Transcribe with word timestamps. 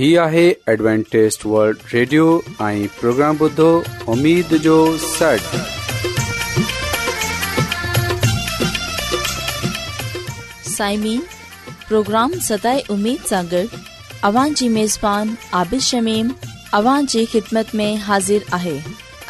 هي 0.00 0.08
آهي 0.24 0.42
ॲಡ್وانٽيست 0.80 1.42
world 1.54 1.80
radio 1.94 2.26
۽ 2.66 2.84
programme 2.98 3.38
بدو 3.40 3.64
اميد 4.12 4.52
جو 4.66 4.76
سٽ 5.00 5.56
سائمين 10.76 11.20
پروگرام 11.88 12.38
ستاي 12.46 12.80
اميد 12.96 13.26
سانگر 13.32 13.76
اوان 14.30 14.54
جي 14.60 14.68
ميزبان 14.78 15.34
عابد 15.60 15.84
شميم 15.88 16.32
اوان 16.80 17.10
جي 17.16 17.26
خدمت 17.34 17.76
۾ 17.82 17.90
حاضر 18.06 18.48
آهي 18.60 18.74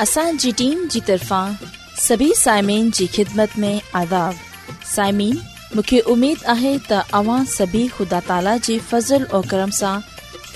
اسان 0.06 0.40
جي 0.44 0.52
ٽيم 0.62 0.86
جي 0.96 1.04
طرفان 1.10 1.58
سڀي 2.06 2.30
سائمين 2.44 2.94
جي 3.00 3.08
خدمت 3.16 3.58
۾ 3.66 3.72
عذاب 4.04 4.46
سائمين 4.94 5.42
مونکي 5.74 6.00
اميد 6.16 6.46
آهي 6.56 6.76
ته 6.92 7.20
اوان 7.22 7.52
سڀي 7.56 7.84
خدا 7.98 8.24
تالا 8.32 8.56
جي 8.70 8.78
فضل 8.94 9.28
۽ 9.36 9.46
کرم 9.54 9.76
سان 9.82 10.09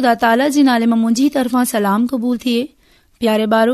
अलॻा 0.00 0.14
ताला 0.22 0.46
जे 0.54 0.62
नाले 0.66 0.86
मां 0.90 0.98
मुंहिजी 0.98 1.24
तरफ़ा 1.36 1.62
सलाम 1.76 2.06
क़बूल 2.12 2.36
थिए 2.44 2.60
प्यारे 3.22 3.46
ॿारो 3.56 3.72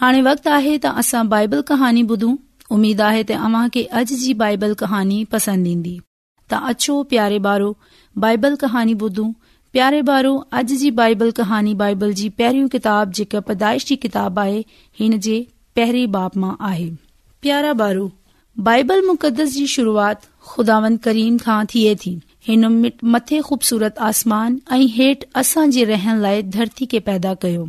हाणे 0.00 0.20
वक्त 0.26 0.46
आहे 0.58 0.74
त 0.84 0.92
असां 1.02 1.22
बाइबल 1.34 1.60
कहानी 1.70 2.02
ॿुधूं 2.12 2.34
उमेद 2.76 3.00
आहे 3.10 3.22
तव्हां 3.30 3.62
अॼ 3.98 4.02
जी 4.24 4.32
बाइबल 4.42 4.74
कहानी 4.82 5.18
पसंद 5.32 5.66
ईंदी 5.72 5.94
त 6.52 6.60
अछो 6.72 6.94
प्यारे 7.14 7.38
ॿारो 7.48 7.70
बाइबल 8.26 8.54
कहानी 8.62 8.94
ॿुधू 9.06 9.26
प्यारे 9.76 10.00
ॿारो 10.10 10.32
अॼ 10.58 10.62
जी 10.82 10.90
बाइबल 11.02 11.30
कहानी 11.40 11.74
बाइबल 11.82 12.12
जी 12.20 12.28
पेरू 12.42 12.66
किताब 12.76 13.12
जेका 13.20 13.40
पैदाइश 13.50 13.90
किताब 14.06 14.38
आहे 14.46 14.62
हिन 15.00 15.18
जे 15.28 15.40
पेरे 15.80 16.06
बाप 16.18 16.36
मां 16.44 16.54
आहे 16.70 16.88
प्यारा 17.46 17.72
ॿारो 17.88 18.06
बाइबल 18.70 19.04
मुक़दस 19.10 19.52
जी 19.58 19.66
शुरुआत 19.76 20.32
खुदावन 20.54 20.96
करीम 21.08 21.36
खां 21.48 21.60
थिए 21.74 21.94
थी 22.04 22.14
हिन 22.48 22.66
मथे 23.12 23.40
खू़बसूरत 23.42 23.98
आसमान 24.08 24.58
ऐं 24.72 24.84
हेठि 24.96 25.26
असां 25.40 25.70
जे 25.76 25.84
रहण 25.84 26.20
लाइ 26.24 26.42
धरती 26.56 26.86
खे 26.90 26.98
पैदा 27.06 27.32
कयो 27.44 27.64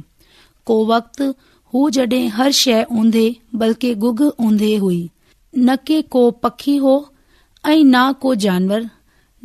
को 0.70 0.76
वक़्तु 0.90 1.28
हू 1.74 1.90
जड॒ 1.98 2.14
हर 2.36 2.52
शइ 2.58 2.84
ऊंधे 3.04 3.24
बल्कि 3.62 3.94
गुग 4.04 4.22
ऊंधे 4.48 4.76
हुई 4.84 5.00
न 5.58 5.76
के 5.90 6.02
को 6.16 6.22
पखी 6.44 6.76
हो 6.84 6.94
ऐं 7.66 7.84
न 7.84 8.02
को 8.26 8.36
जानवर 8.44 8.86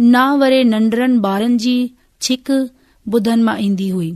न 0.01 0.27
वरे 0.43 0.63
नंढड़नि 0.75 1.19
ॿारनि 1.29 1.57
जी 1.65 1.75
छिक 2.29 2.51
बुधनि 3.15 3.43
मां 3.49 3.57
ईंदी 3.69 3.89
हुई 3.95 4.13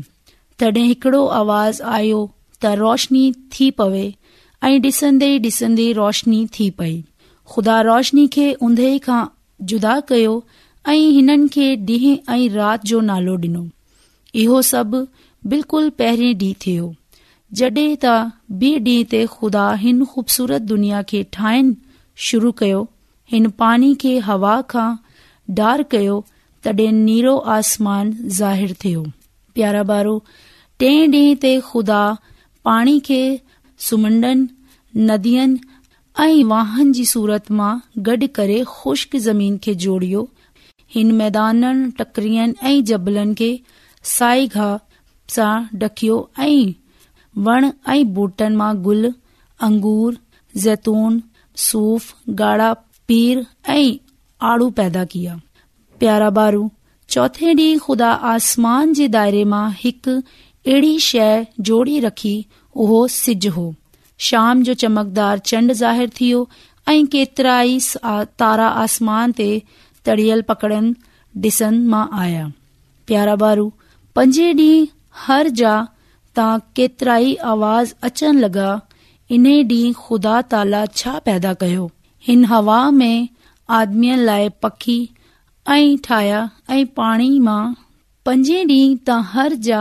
तॾहिं 0.59 0.85
हिकड़ो 0.89 1.25
आवाज़ 1.39 1.83
आयो 1.95 2.21
त 2.65 2.75
रोशनी 2.83 3.25
थी 3.57 3.71
पवे 3.81 4.05
ऐं 4.65 4.81
डि॒सन्दे 4.87 5.37
डिसंदे 5.49 5.91
रोशनी 6.03 6.47
थी 6.59 6.71
पई 6.83 6.95
खुदा 7.55 7.81
रोशनी 7.91 8.27
खे 8.39 8.47
उंद 8.69 8.85
खां 9.09 9.23
जुदा 9.73 9.99
कयो 10.13 10.37
ऐं 10.89 11.11
हिननि 11.13 11.49
खे 11.55 11.65
ॾींहं 11.87 12.17
ऐं 12.35 12.49
राति 12.51 12.89
जो 12.89 13.01
नालो 13.11 13.35
ॾिनो 13.37 13.63
इहो 14.43 14.61
सभु 14.71 15.01
बिल्कुलु 15.53 15.91
पहिरें 16.01 16.35
ॾींहुं 16.39 16.55
थियो 16.67 16.93
जॾहिं 17.61 17.97
त 18.05 18.13
ॿिए 18.59 18.79
ॾींहं 18.81 19.07
ते 19.15 19.25
खुदा 19.33 19.65
हिन 19.81 20.05
खूबसूरत 20.13 20.63
दुनिया 20.73 21.01
खे 21.09 21.23
ठाहिण 21.33 21.73
शुरू 22.27 22.53
कयो 22.63 22.83
हिन 23.33 23.51
पाणी 23.63 23.95
खे 24.05 24.19
हवा 24.29 24.55
खां 24.75 24.87
डार 25.59 25.83
कयो 25.97 26.21
तॾहिं 26.65 26.93
नीरो 27.05 27.37
आसमान 27.57 28.13
ज़ाहिर 28.39 28.77
थियो 28.85 29.03
प्यारा 29.55 29.83
बारो 29.93 30.15
टे 30.81 30.93
ॾींहं 31.09 31.41
ते 31.47 31.53
खुदा 31.73 32.01
पाणी 32.71 32.99
खे 33.11 33.21
सुमंडनि 33.89 35.05
नदियुनि 35.11 35.61
ऐं 36.29 36.45
वाहन 36.55 36.93
जी 37.01 37.05
सूरत 37.17 37.51
मां 37.61 37.77
गॾु 38.11 38.27
करे 38.41 38.63
खु़श्क 38.79 39.17
ज़मीन 39.29 39.59
खे 39.69 39.75
जोड़ियो 39.87 40.29
हिन 40.95 41.13
मैदान 41.21 41.63
टकरियनि 41.99 42.55
ऐं 42.71 42.83
जबलनि 42.91 43.35
खे 43.41 43.49
साई 44.17 44.47
घा 44.57 44.67
सां 45.37 45.55
डकियो 45.83 46.19
ऐं 46.39 46.73
वण 47.47 47.71
ऐं 47.95 48.05
बूटन 48.19 48.57
मुल 48.61 49.13
अंगूर 49.69 50.17
ज़ेतून 50.65 51.23
सूफ़ 51.67 52.07
गाढ़ा 52.41 52.73
पीर 53.09 53.45
ऐ 53.75 53.81
आड़ू 54.53 54.69
पैदा 54.79 55.05
किया 55.15 55.41
प्यारा 56.01 56.29
बारू 56.39 56.71
चोथे 57.15 57.55
डी 57.59 57.67
खुदा 57.87 58.11
आसमान 58.35 58.93
जे 58.99 59.09
दायरे 59.17 59.43
मां 59.53 59.65
हिकु 59.83 60.15
अहिड़ी 60.21 60.99
शे 61.09 61.29
जोड़ी 61.69 61.99
रखी 62.07 62.35
उहो 62.85 63.01
सिज 63.17 63.47
हो 63.57 63.67
शाम 64.29 64.63
जो 64.69 64.75
चमकदार 64.83 65.39
चंड 65.53 65.73
ज़ाहिर 65.83 66.11
थी 66.21 66.33
ऐ 66.89 67.03
केतिराई 67.17 67.79
तारा 68.43 68.69
आसमान 68.85 69.33
ते 69.41 69.49
तड़ियल 70.07 70.43
पकड़न 70.51 70.95
डि॒सन 71.45 71.95
आया 72.25 72.45
प्यारा 73.11 73.35
बारू 73.45 73.67
पंजे 74.21 74.49
डी 74.63 74.71
हर 75.27 75.55
जा 75.61 75.75
جا 76.39 76.47
केतिरा 76.77 77.15
ई 77.19 77.31
आवाज़ 77.51 77.93
اچن 78.07 78.39
लॻा 78.45 78.65
इन 79.35 79.45
डी 79.69 79.77
खुदा 80.03 80.33
ताला 80.53 80.81
छा 81.01 81.13
पैदा 81.29 81.53
कय 81.63 81.77
हिन 82.27 82.45
हवा 82.51 82.79
में 82.99 83.29
आदमी 83.79 84.11
लाए 84.27 84.49
पखी 84.65 84.97
ऐ 85.69 85.97
ठाहिया 86.09 86.41
ऐं 86.75 86.85
पाणी 86.99 87.29
मां 87.47 87.63
पंजे 88.31 88.59
डी 88.73 88.77
त 88.91 89.17
हर 89.33 89.55
जा 89.69 89.81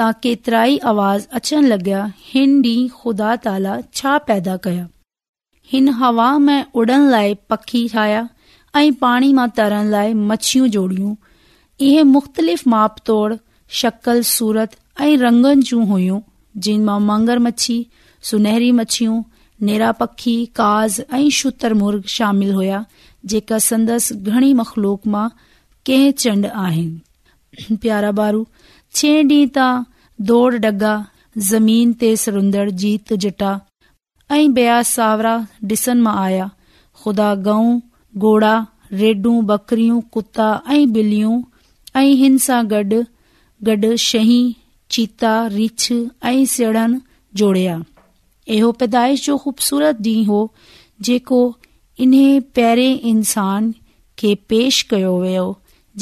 तां 0.00 0.10
केतिरा 0.26 0.60
आवाज़ 0.92 1.26
अचण 1.40 1.70
लॻया 1.74 2.04
हिन 2.34 2.60
डी 2.66 2.74
खुदा 3.00 3.32
ताला 3.48 3.78
छा 4.00 4.14
पैदा 4.28 4.56
कया 4.68 4.86
हिन 5.72 5.88
हवा 6.02 6.28
में 6.48 6.64
उडन 6.82 7.10
लाए 7.16 7.34
पखी 7.54 7.86
ठाहिया 7.96 8.22
ऐ 8.76 8.88
पाणी 9.00 9.32
मां 9.32 9.46
तरण 9.56 9.84
لائے 9.94 10.12
मछियूं 10.28 10.66
जोड़ियूं 10.76 11.14
इहे 11.88 12.02
मुख़्तलिफ़ 12.14 12.62
माप 12.68 12.96
तोड़ 13.06 13.34
शकल 13.80 14.22
सूरत 14.30 14.74
ऐं 15.00 15.16
रंगनि 15.18 15.62
जूं 15.70 15.84
हुयूं 15.90 16.18
जिन 16.66 16.84
मां 16.88 16.98
मंगर 17.10 17.38
मछी 17.46 17.76
सुनहरी 18.30 18.70
मछियूं 18.78 19.22
नेरा 19.68 19.90
पखी 20.00 20.34
काज़ 20.60 21.00
ऐं 21.02 21.28
شتر 21.40 21.74
मुर्ग 21.82 22.02
शामिल 22.16 22.52
हुया 22.54 22.84
जेका 23.34 23.58
संदसि 23.70 24.14
घणी 24.32 24.52
मखलूक 24.62 25.06
मां 25.14 25.28
कह 25.86 26.10
चंड 26.24 26.46
आहिनि 26.64 27.76
प्यारा 27.84 28.10
बारू 28.20 28.44
छे 28.96 29.12
डीह 29.32 29.46
ता 29.58 29.68
दौड़ 30.30 30.54
डगा 30.66 30.94
ज़मीन 31.52 31.92
ते 32.02 32.14
सरंदड़ 32.26 32.68
जीत 32.82 33.12
जटा 33.26 33.54
ऐं 34.36 34.52
बया 34.58 34.82
सावरा 34.94 35.38
डि॒सन 35.70 36.02
मां 36.08 36.16
आया 36.26 36.50
खुदा 37.02 37.34
गऊं 37.48 37.74
घोड़ा 38.18 38.54
रेडूं 38.92 39.44
बकरियूं 39.46 40.00
کتا, 40.14 40.50
ऐं 40.68 40.86
ॿिलियूं 40.94 41.40
ऐं 41.96 42.14
हिन 42.20 42.36
सां 42.44 42.64
गॾु 42.70 43.00
गॾु 43.68 43.96
शहीं 43.96 44.54
चीता 44.96 45.30
रिछ 45.52 45.92
ऐं 46.24 46.44
सीड़न 46.52 47.00
जोड़िया 47.40 47.76
इहो 48.56 48.70
पैदाइश 48.82 49.24
जो 49.26 49.36
ख़ूबसूरत 49.44 49.98
ॾींहुं 50.06 50.26
हो 50.26 50.40
जेको 51.08 51.40
इन्हे 52.06 52.28
पहिरें 52.58 53.00
इंसान 53.12 53.74
खे 54.18 54.34
पेश 54.48 54.82
कयो 54.90 55.14
वियो 55.20 55.46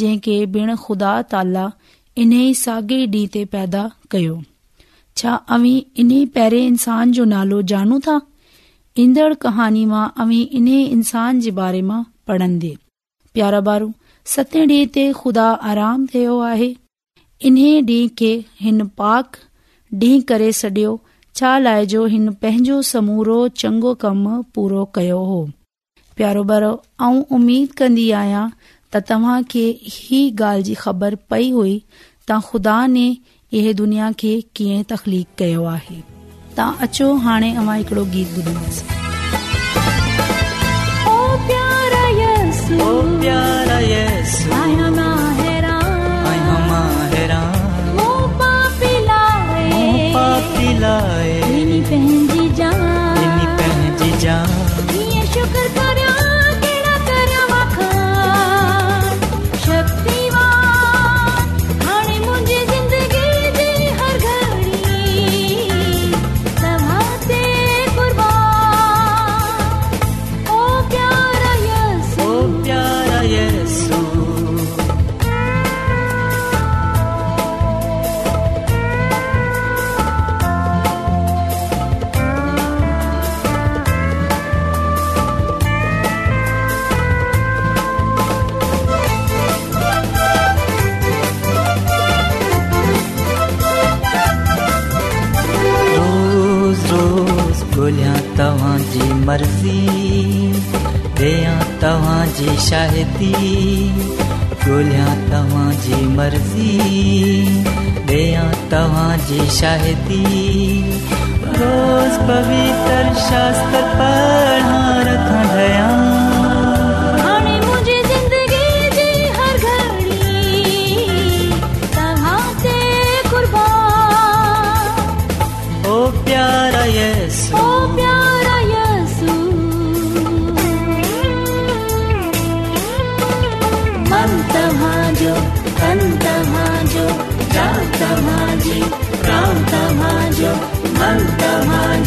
जंहिंखे 0.01 0.35
बिण 0.57 0.75
खुदा 0.85 1.13
ताला 1.33 1.71
इन 2.25 2.33
ई 2.43 2.53
ॾींहं 2.67 3.29
ते 3.37 3.45
पैदा 3.57 3.91
कयो 4.17 4.41
छा 5.23 5.35
अवी 5.59 5.75
इन्हे 6.05 6.25
पहिरें 6.37 6.65
इंसान 6.67 7.13
जो 7.21 7.25
नालो 7.37 7.63
जानू 7.75 7.99
था 8.09 8.21
ईंदड़ 8.99 9.33
कहानी 9.43 9.85
मां 9.87 10.09
अवी 10.23 10.41
इन 10.59 10.67
इंसान 10.69 11.39
जे 11.41 11.51
बारे 11.61 11.81
मां 11.91 12.03
पढ़ंदे 12.29 12.73
प्यारा 13.35 13.61
ॿारु 13.71 13.87
सते 14.33 14.65
डीं॒ 14.73 14.89
ते 14.97 15.05
खुदा 15.21 15.45
आराम 15.71 16.05
थियो 16.15 16.35
आहे 16.49 16.67
इन्हे 17.51 17.71
डीं॒हुं 17.93 18.11
खे 18.19 18.31
हिन 18.67 18.85
पाक 19.03 19.39
डींहुं 20.03 20.21
करे 20.33 20.51
सडि॒यो 20.61 20.93
छा 21.41 21.55
लाइ 21.65 21.87
जो 21.95 22.05
हिन 22.17 22.29
पंहिंजो 22.45 22.77
समूरो 22.91 23.39
चङो 23.65 23.95
कमु 24.05 24.35
पूरो 24.59 24.85
कयो 25.01 25.23
हो 25.31 25.41
प्यारो 26.21 26.45
बारो 26.53 26.71
आउं 27.09 27.25
उमीद 27.39 27.75
कंदी 27.83 28.07
आहियां 28.23 28.45
त 28.69 29.05
तव्हां 29.13 29.41
खे 29.57 29.65
ही 29.97 30.23
ॻाल्हि 30.45 30.71
जी 30.71 30.79
ख़बर 30.85 31.19
पई 31.35 31.51
हुई 31.59 31.75
त 31.97 32.43
खुदा 32.53 32.79
ने 33.01 33.09
इहे 33.63 33.75
दुनिया 33.85 34.13
खे 34.25 34.37
कीअं 34.61 34.89
तखलीक़ 34.95 35.39
कयो 35.45 35.65
आहे 35.77 36.03
तव्हां 36.59 36.87
अचो 36.87 37.07
हाणे 37.25 37.49
अमां 37.63 37.75
हिकिड़ो 37.79 38.03
गीत 38.15 38.29
ॿुधंदासीं 38.39 38.87
मर्ज़ी 99.27 99.81
ॾियां 101.27 101.59
तव्हांजी 101.83 102.55
शाहिदी 102.63 103.31
ॻोल्हियां 103.99 105.13
तव्हांजी 105.31 106.01
मर्ज़ी 106.19 106.73
ॾियां 108.09 108.51
तव्हांजी 108.75 109.49
शाहिदी 109.61 110.23
रोज़ 111.63 112.21
पवित्र 112.33 113.03
शास्त्र 113.31 113.83
पढ़ां 113.99 114.79
रखण 115.11 115.49
ढयां 115.57 116.02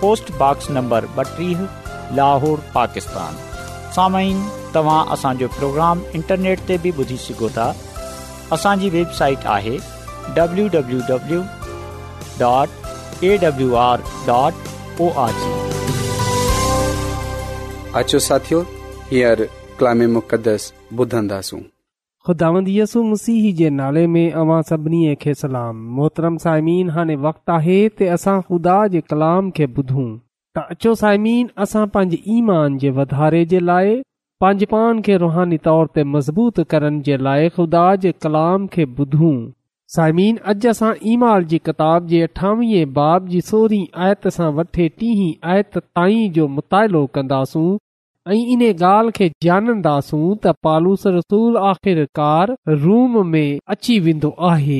पोस्टॉक्स 0.00 0.70
नंबर 0.76 1.04
ॿटीह 1.20 1.60
लाहौर 2.20 2.62
पाकिस्तान 2.78 3.42
साम्हूं 3.96 4.72
तव्हां 4.76 5.02
असांजो 5.16 5.46
प्रोग्राम 5.58 6.00
इंटरनेट 6.20 6.60
ते 6.70 6.76
बि 6.86 6.90
ॿुधी 7.02 7.16
सघो 7.26 7.48
था 7.58 7.68
असांजी 8.56 8.90
वेबसाइट 8.96 9.46
आहे 9.58 9.76
W 10.40 10.66
W 10.74 11.00
W 11.12 11.40
dot 12.40 13.22
A W 13.30 13.70
R 13.84 14.08
dot 14.32 14.74
ओ 15.04 15.12
ॿुधंदासूं 20.96 21.58
यसु 22.30 23.02
मसीह 23.04 23.52
जे 23.56 23.68
नाले 23.70 24.06
में 24.06 24.30
अवां 24.40 24.60
सभिनी 24.68 25.14
खे 25.20 25.34
सलाम 25.42 25.76
मोहतरम 25.96 26.36
साइमीन 26.44 26.90
हाणे 26.96 27.16
वक़्तु 27.26 27.52
आहे 27.52 27.78
त 27.98 28.08
असां 28.16 28.36
ख़ुदा 28.48 28.78
जे 28.94 29.00
कलाम 29.12 29.50
खे 29.58 29.66
ॿुधूं 29.76 30.08
त 30.58 30.64
अचो 30.74 30.94
साइमिन 31.02 31.46
असां 31.64 31.86
पंहिंजे 31.96 32.18
ईमान 32.38 32.78
जे 32.84 32.90
वधारे 32.98 33.44
जे 33.52 33.60
लाइ 33.70 33.94
पंहिंजे 34.44 34.66
पान 34.74 35.02
खे 35.08 35.16
रुहानी 35.24 35.58
तौर 35.66 35.86
ते 35.98 36.04
मज़बूत 36.16 36.60
करण 36.74 37.00
जे 37.10 37.16
लाइ 37.28 37.48
ख़ुदा 37.58 37.86
जे 38.06 38.12
कलाम 38.26 38.66
खे 38.76 38.84
ॿुधूं 39.02 39.34
साइमीन 39.96 40.36
अॼु 40.52 40.70
असां 40.74 40.92
ईमाल 41.14 41.44
जी 41.54 41.58
किताब 41.70 42.06
जे 42.12 42.22
अठावीह 42.28 42.86
बाब 43.00 43.28
जी 43.34 43.40
सोरहीं 43.52 43.86
आयत 44.06 44.28
सां 44.38 44.52
वठे 44.60 44.88
टीह 45.02 45.24
आयत 45.52 45.78
ताईं 45.82 46.24
जो 46.38 46.48
मुतालो 46.56 47.04
कंदासूं 47.18 47.68
ऐं 48.28 48.34
इन 48.52 48.62
ॻाल्हि 48.68 49.10
खे 49.16 49.28
जान्दासूं 49.42 50.18
त 50.44 50.48
पालूस 50.66 51.06
रसूल 51.16 51.56
आख़िरकार 51.56 52.54
रूम 52.84 53.12
में 53.32 53.58
अची 53.74 53.98
वेंदो 54.06 54.30
आहे 54.48 54.78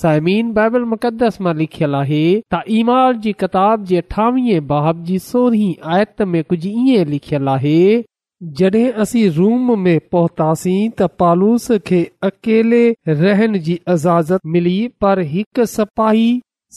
साइमीन 0.00 0.50
बाइबल 0.56 0.84
मुक़द्दस 0.94 1.36
मां 1.46 1.54
लिखियलु 1.56 1.96
आहे 1.96 2.22
त 2.54 2.60
इमार 2.78 3.12
जी 3.26 3.32
किताब 3.42 3.84
जी 3.90 3.96
अठावीह 3.96 4.60
बाब 4.72 5.04
जी 5.10 5.18
सोरहीं 5.26 5.74
आयत 5.96 6.22
में 6.32 6.42
कुझु 6.52 6.70
ईअं 6.88 7.04
लिखियलु 7.12 7.50
आहे 7.52 7.78
जड॒हिं 8.60 8.90
असीं 9.04 9.28
रूम 9.36 9.70
में 9.82 9.98
पहुतासीं 10.14 10.80
त 11.00 11.08
पालूस 11.24 11.68
खे 11.92 12.00
अकेले 12.30 12.82
रहन 13.22 13.58
जी 13.68 13.78
इज़ाज़त 13.94 14.40
मिली 14.56 14.78
पर 15.04 15.20
हिकु 15.36 15.64
सपाही 15.78 16.28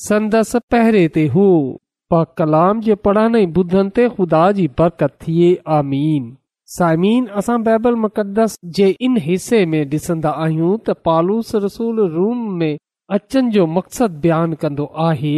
संदसि 0.07 0.59
पहिरे 0.75 1.07
ते 1.17 1.25
हो 1.38 1.47
पा 2.12 2.24
कलाम 2.38 2.79
जे 2.85 2.95
पढ़ण 3.05 3.35
ॿुधनि 3.59 3.89
ते 3.95 4.07
ख़ुदा 4.15 4.41
जी 4.57 4.67
बरक़त 4.79 5.13
थिए 5.21 5.50
सामीन 6.74 7.25
असां 7.39 7.55
बैबल 7.65 7.95
मुक़दस 8.03 8.57
जे 8.77 8.88
इन 9.07 9.17
हिसे 9.25 9.65
में 9.74 9.81
डि॒सन्दा 9.89 10.29
आहियूं 10.45 10.69
त 10.79 10.95
पालूस 11.09 11.55
रसूल 11.65 12.00
रूम 12.15 12.45
में 12.62 12.71
अचनि 13.17 13.51
जो 13.57 13.65
मक़सदु 13.77 14.19
बयानु 14.25 14.55
कन्दो 14.63 14.85
आहे 15.07 15.33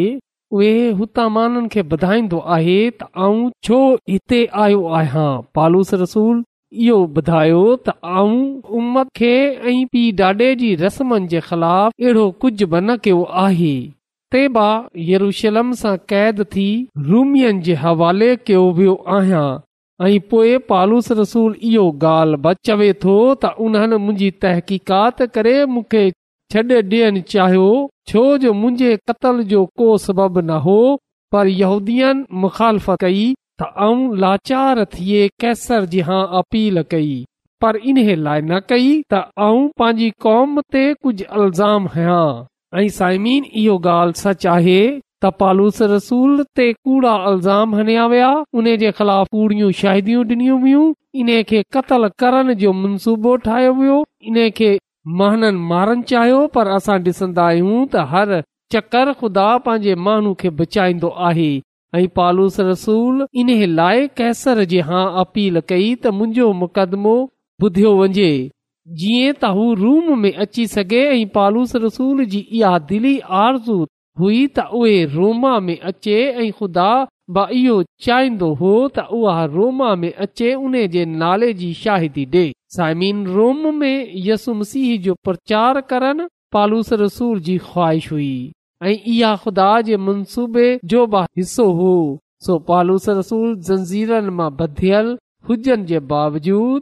उहो 0.60 0.72
हुता 1.00 1.28
माननि 1.38 1.68
खे 1.74 1.82
ॿुधाईंदो 1.98 2.40
आहे 2.58 2.78
त 3.02 3.10
आऊं 3.28 3.50
छो 3.70 3.80
हिते 4.14 4.42
आयो 4.68 4.84
आहियां 5.02 5.32
पालूस 5.60 5.94
रसूल 6.06 6.44
इहो 6.88 7.00
ॿुधायो 7.22 7.64
त 7.90 7.98
आऊं 8.22 8.40
उमत 8.82 9.14
खे 9.22 9.34
ऐं 9.74 9.80
पी 9.96 10.06
ॾाॾे 10.30 10.54
जी 10.64 10.74
रस्मनि 10.88 11.32
जे 11.36 11.40
ख़िलाफ़ 11.52 12.00
अहिड़ो 12.06 12.30
कुझ 12.46 12.56
बि 12.64 12.82
न 12.88 12.98
कयो 13.10 13.22
तेबा 14.36 14.70
यरूशलम 15.10 15.68
सां 15.82 15.92
कैद 16.12 16.42
थी 16.54 16.64
रुमे 17.10 17.50
कयो 17.68 18.64
वियो 18.80 18.96
आहियां 19.18 20.08
ऐं 20.08 20.18
पोइ 20.34 20.58
पालूस 20.72 21.08
रसूल 21.20 21.54
इहो 21.70 21.86
ॻाल्हि 22.10 22.40
बच 22.48 22.58
चवे 22.70 22.90
थो 23.04 23.14
त 23.44 23.52
उन्हनि 23.68 24.00
मुंहिंजी 24.08 24.28
तहक़ीक़ात 24.46 25.24
करे 25.38 25.54
मूंखे 25.76 26.02
छडे॒ 26.56 27.22
चाहियो 27.36 27.70
छो 28.14 28.26
जो 28.46 28.52
मुहिंजे 28.66 28.90
क़तल 29.12 29.40
जो 29.54 29.64
को 29.84 29.88
सबबु 30.08 30.44
न 30.44 30.60
हो 30.68 30.76
पर 31.36 31.54
यहूदीअ 31.62 32.12
मुखाल 32.48 32.82
कई 33.06 33.24
त 33.62 34.12
लाचार 34.26 34.84
थिए 34.98 35.24
कैसर 35.46 35.90
जी 35.96 36.04
हा 36.10 36.20
अपील 36.42 36.84
कई 36.96 37.10
पर 37.66 37.82
इन्हे 37.94 38.18
लाइ 38.28 38.46
न 38.52 38.62
कई 38.76 38.94
तांजी 39.16 40.12
क़ौम 40.28 40.62
ते 40.78 40.86
कुझु 41.04 41.32
अल्ज़ाम 41.40 41.90
हया 41.98 42.22
साइमीन 42.76 43.44
इहो 43.60 43.76
ॻाल्हि 43.90 44.20
सच 44.22 44.46
आहे 44.54 44.80
त 45.24 45.26
पालूस 45.42 45.82
रसूल 45.92 46.42
ते 46.60 46.64
कूड़ा 46.74 47.12
अल्ज़ाम 47.28 47.76
हनया 47.76 48.06
विया 48.14 48.32
उन 48.62 48.66
ख़िलाफ़ 48.98 49.28
कूड़ियूं 49.36 49.70
शादियूं 49.82 50.26
डि॒नी 50.32 50.50
वयूं 50.64 50.84
इन 51.22 51.30
खे 51.52 51.62
क़तल 51.76 52.08
करण 52.24 52.54
जो 52.64 52.74
मनसूबो 52.80 53.36
ठाहियो 53.46 53.72
वियो 53.80 53.96
इन 54.32 54.50
खे 54.58 54.72
महन 55.22 55.56
मारन 55.72 56.02
चाहियो 56.12 56.42
पर 56.58 56.68
असां 56.80 57.00
डि॒सन्दा 57.08 57.48
आहियूं 57.54 57.80
त 57.86 58.04
हर 58.16 58.36
चकर 58.76 59.14
खुदा 59.24 59.48
पंहिंजे 59.70 59.96
माण्हू 60.10 60.34
खे 60.44 60.50
बचाईंदो 60.60 61.14
आहे 61.30 61.50
ऐं 62.02 62.06
पालूस 62.22 62.60
रसूल 62.74 63.26
इन 63.44 63.56
लाइ 63.80 64.08
कैसर 64.22 64.64
जी 64.76 64.84
हा 64.92 65.06
अपील 65.26 65.64
कई 65.74 65.90
त 65.96 66.16
मुंहिंजो 66.22 66.52
मुकदमो 66.66 67.18
ॿुधियो 67.66 67.96
वञे 68.04 68.30
जीअं 69.00 69.32
त 69.42 69.46
हू 69.56 69.64
रोम 69.76 70.18
में 70.22 70.32
अची 70.44 70.66
सघे 70.74 71.00
ऐं 71.14 71.28
पालूस 71.34 71.76
रसूल 71.86 72.24
जी 72.34 72.42
अचे 75.84 76.20
ऐं 76.28 76.52
ख़ुदा 76.60 76.90
चाहींदो 77.38 78.54
हो 78.62 78.72
त 78.96 79.00
उहा 79.20 79.44
रोमा 79.56 79.94
में 80.04 81.06
नाले 81.24 81.52
जी 81.62 81.74
शाहिदी 81.82 82.26
डे 82.38 82.46
साइमीन 82.76 83.26
रोम 83.36 83.76
में 83.80 84.14
यस 84.28 84.48
मसीह 84.62 84.98
जो 85.08 85.16
प्रचार 85.26 85.82
करन 85.90 86.28
पालूस 86.54 86.94
रसूल 87.06 87.40
जी 87.50 87.58
ख़्वाहिश 87.68 88.12
हुई 88.12 88.32
ऐं 88.84 88.96
इहा 88.96 89.36
ख़ुदा 89.46 89.70
जे 89.90 89.98
मनसूबे 90.06 90.68
जो 90.94 91.06
बि 91.14 91.26
हिसो 91.38 91.72
हो 91.84 91.94
सो 92.48 92.58
पालूस 92.72 93.10
रसूल 93.22 93.56
जंजीर 93.70 94.20
मां 94.40 94.50
बधियल 94.58 95.18
हुजनि 95.50 95.84
जे 95.86 96.00
बावजूद 96.12 96.82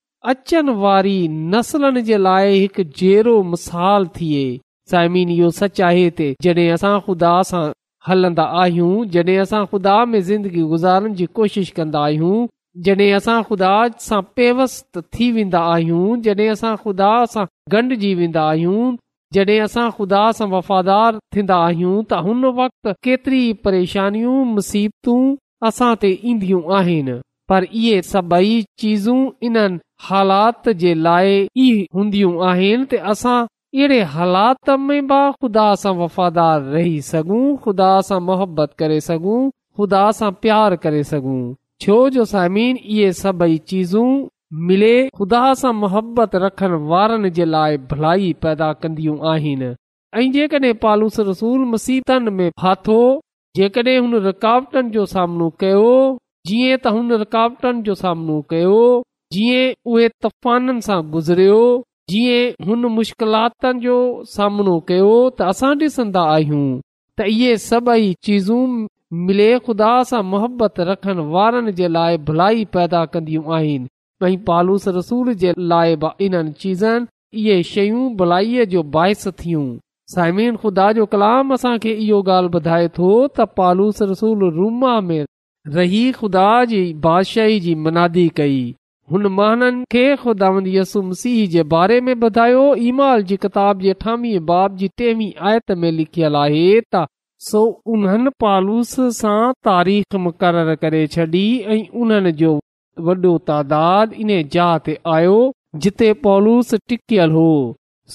अचनि 0.29 0.73
वारी 0.81 1.17
नसलनि 1.51 2.01
जे 2.09 2.17
लाइ 2.23 2.57
हिकु 2.59 2.83
जहिड़ो 2.97 3.41
मिसाल 3.51 4.05
थिए 4.17 4.41
साइमी 4.91 5.23
सच 5.59 5.81
आहे 5.87 6.33
ख़ुदा 7.05 7.31
सां 7.51 7.63
हलंदा 8.07 8.43
आहियूं 8.61 8.91
जॾहिं 9.15 9.37
असां 9.41 9.65
ख़ुदा 9.71 9.93
में 10.11 10.19
ज़िंदगी 10.29 10.61
गुज़ारण 10.73 11.13
जी 11.19 11.25
कोशिश 11.39 11.69
कंदा 11.79 11.99
आहियूं 12.05 13.43
ख़ुदा 13.47 13.71
सां 14.05 14.21
थी 15.15 15.31
वेंदा 15.31 15.59
आहियूं 15.73 16.21
जॾहिं 16.27 16.49
असां 16.51 16.75
ख़ुदा 16.83 17.11
सां 17.33 17.45
गंड 17.75 17.95
जी 18.05 18.13
वेंदा 18.21 18.45
आहियूं 18.53 18.95
जॾहिं 19.37 19.59
असां 19.67 19.89
ख़ुदा 19.97 20.21
सां 20.39 20.47
वफ़ादार 20.55 21.19
थींदा 21.35 21.59
आहियूं 21.67 21.95
त 22.03 22.21
हुन 22.29 22.45
वक़्त 22.61 22.93
केतिरी 23.09 23.43
परेशानियूं 23.67 24.39
मुसीबतूं 24.55 25.19
असां 25.71 25.91
ते 26.05 26.13
ईंदियूं 26.33 26.63
आहिनि 26.79 27.19
पर 27.53 27.63
इहे 27.83 28.01
सभई 28.09 28.51
चीजूं 28.83 29.17
इन्हनि 29.49 29.79
हालात 30.09 30.67
जे 30.81 30.93
लाइ 31.07 31.33
इ 31.57 31.65
हूंदियूं 31.97 32.31
आहिनि 32.49 32.85
त 32.91 32.99
असां 33.13 33.35
अहिड़े 33.47 33.99
हालात 34.13 34.69
में 34.85 35.01
बि 35.11 35.19
ख़ुदा 35.41 35.65
सां 35.81 35.93
वफ़ादार 35.99 36.61
रही 36.77 36.95
सघूं 37.09 37.41
ख़ुदा 37.65 37.89
सां 38.07 38.17
मोहबत 38.29 38.73
करे 38.81 38.97
सघूं 39.09 39.35
ख़ुदा 39.79 40.01
सां 40.21 40.29
प्यार 40.45 40.75
करे 40.85 41.03
सघूं 41.09 41.37
छो 41.85 41.97
जो 42.15 42.25
सामीन 42.31 42.79
इहे 42.95 43.11
सभेई 43.19 43.57
चीज़ू 43.73 44.01
मिले 44.69 44.89
खुदा 45.19 45.41
सां 45.61 45.69
मोहबत 45.83 46.33
रखण 46.45 46.73
वारनि 46.93 47.29
जे 47.37 47.45
लाइ 47.51 47.77
भलाई 47.93 48.33
पैदा 48.47 48.71
कंदियूं 48.81 49.13
आहिनि 49.33 49.69
ऐं 50.21 50.25
जेकॾहिं 50.37 50.73
पालूस 50.87 51.19
रसूल 51.29 51.63
मसीबनि 51.75 52.33
में 52.39 52.49
फाथो 52.63 52.97
जेकॾहिं 53.59 53.95
हुन 54.01 54.17
रुकावटनि 54.25 54.93
जो 54.97 55.05
सामनो 55.15 55.49
कयो 55.63 55.87
जीअं 56.51 56.75
त 56.83 56.97
हुन 56.97 57.13
रुकावटनि 57.27 57.87
जो 57.89 57.97
सामनो 58.03 58.37
कयो 58.53 58.81
जीअं 59.33 59.73
उहे 59.91 60.07
तफ़ाननि 60.23 60.81
सां 60.85 60.99
गुज़रियो 61.11 61.59
जीअं 62.13 62.65
हुन 62.69 62.85
मुश्किलातनि 62.95 63.79
जो 63.83 63.93
सामनो 64.31 64.73
कयो 64.89 65.11
त 65.13 65.45
असां 65.51 65.69
ॾिसंदा 65.83 66.23
आहियूं 66.31 66.63
त 67.19 67.27
इहे 67.35 67.51
सभई 67.65 68.09
चीज़ूं 68.27 68.65
मिले 69.29 69.47
ख़ुदा 69.67 69.91
सां 70.09 70.21
मुहबत 70.31 70.81
रखण 70.89 71.21
वारनि 71.35 71.75
जे 71.77 71.87
लाइ 71.97 72.17
भलाई 72.31 72.65
पैदा 72.75 73.05
कंदियूं 73.13 73.53
आहिनि 73.59 73.87
ऐं 74.29 74.33
पालूस 74.49 74.87
रसूल 74.97 75.33
जे 75.45 75.53
लाइ 75.75 75.95
इन्हनि 76.27 76.53
चीज़नि 76.65 77.41
इहे 77.45 77.57
शयूं 77.71 78.03
भलाईअ 78.23 78.67
जो 78.75 78.83
बाहिसु 78.97 79.31
थियूं 79.43 79.63
साइमिन 80.15 80.55
ख़ुदा 80.65 80.91
जो 80.99 81.05
कलाम 81.15 81.53
असांखे 81.59 81.95
इहो 82.07 82.21
ॻाल्हि 82.37 82.53
ॿुधाए 82.61 82.89
थो 82.99 83.09
त 83.15 83.47
पालूस 83.63 84.03
रसूल 84.11 84.45
रूमा 84.59 84.93
में 85.11 85.23
रही 85.79 86.03
ख़ुदा 86.21 86.47
जी 86.75 86.83
बादशाही 87.09 87.59
जी 87.67 87.75
मनादी 87.87 88.27
कई 88.41 88.61
हुन 89.13 89.27
महननि 89.37 89.83
खे 89.91 90.03
खुदा 90.19 90.49
यसु 90.73 91.01
मसीह 91.05 91.39
जे 91.53 91.63
बारे 91.71 91.99
में 92.07 92.13
ॿुधायो 92.13 92.61
इमाल 92.91 93.23
जी 93.31 93.37
किताब 93.45 93.81
जीवी 93.81 94.37
बाब 94.51 94.75
जी 94.83 94.87
टेवीह 95.01 95.41
आयत 95.49 95.71
में 95.81 95.89
लिखयलु 95.95 96.37
आहे 96.41 96.69
त 96.95 97.01
सो 97.47 97.63
उन्हनि 97.95 98.29
पॉलूस 98.43 98.93
सां 99.17 99.39
तारीख़ 99.69 100.17
मुक़ररु 100.27 100.75
करे 100.83 101.01
छॾी 101.17 101.43
ऐं 101.75 101.81
उन्हनि 102.03 102.31
जो 102.43 102.53
वॾो 103.09 103.33
तइदादु 103.51 104.21
इन्हे 104.25 104.39
जहा 104.55 104.77
ते 104.87 104.97
आयो 105.17 105.35
जिते 105.85 106.11
पॉलूस 106.27 106.73
टिकियलु 106.91 107.39
हो 107.47 107.53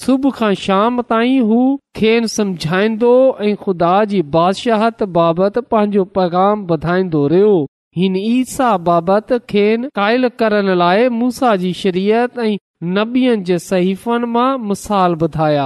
सुबुह 0.03 0.37
खां 0.41 0.53
शाम 0.65 1.01
ताईं 1.13 1.39
हू 1.53 1.59
खेन 2.01 2.31
समझाईंदो 2.37 3.13
ऐं 3.49 3.55
खुदा 3.67 3.93
जी 4.15 4.23
बदशाहत 4.37 5.09
बाबति 5.19 5.65
पंहिंजो 5.75 6.07
पैगाम 6.19 6.67
वधाईंदो 6.73 7.27
रहियो 7.35 7.55
हिन 7.97 8.15
ईसा 8.15 8.65
बाबति 8.87 9.37
खेन 9.49 9.87
कायल 9.95 10.27
करण 10.39 10.67
लाइ 10.77 11.07
मूसा 11.19 11.55
जी 11.61 11.71
शरीरियत 11.79 12.37
ऐं 12.39 12.57
नबीअ 12.97 13.35
जे 13.47 13.55
सहीफ़ 13.67 14.03
मां 14.33 14.49
मिसाल 14.71 15.15
ॿुधाया 15.27 15.63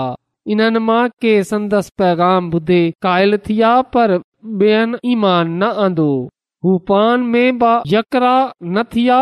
इन्हनि 0.56 0.80
मां 0.90 1.02
के 1.26 1.34
संदसि 1.50 1.92
पैगाम 2.02 2.48
ॿुधे 2.60 2.80
क़ाइल 3.06 3.38
थिया 3.48 3.72
पर 3.96 4.14
बियनि 4.62 5.00
ईमान 5.14 5.52
न 5.64 5.72
आंदो 5.88 6.06
हू 6.66 6.78
पान 6.92 7.26
में 7.34 7.58
बि 7.64 7.74
यकरा 7.96 8.36
न 8.78 8.84
थिया 8.96 9.20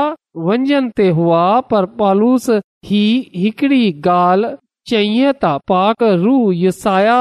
वंझन 0.49 0.89
ते 1.01 1.09
हुआ 1.21 1.41
पर 1.73 1.85
पालूस 2.03 2.49
ही 2.91 3.01
हिकड़ी 3.41 3.81
गाल्हि 4.09 4.53
चय 4.93 5.31
ता 5.45 5.55
पाक 5.73 6.07
रुसाया 6.27 7.17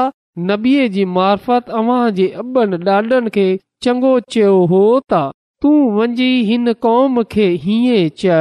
नबीअ 0.53 0.87
जी 0.99 1.05
मार्फत 1.17 1.75
अव्हां 1.81 2.03
जे 2.21 2.29
अॿनि 2.45 2.81
डा्॒डनि 2.91 3.35
खे 3.39 3.49
चङो 3.87 4.13
चयो 4.37 4.55
हो 4.75 4.83
तूं 5.61 5.77
वञी 5.95 6.33
हिन 6.49 6.71
क़ौम 6.83 7.21
खे 7.33 7.45
हीअं 7.61 8.03
च 8.21 8.35